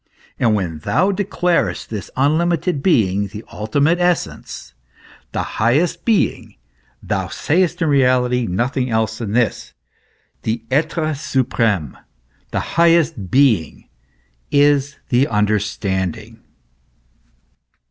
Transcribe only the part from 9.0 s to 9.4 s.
than